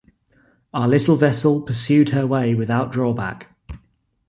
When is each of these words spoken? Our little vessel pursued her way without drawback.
Our 0.73 0.87
little 0.87 1.15
vessel 1.15 1.61
pursued 1.61 2.09
her 2.09 2.25
way 2.25 2.55
without 2.55 2.91
drawback. 2.91 3.55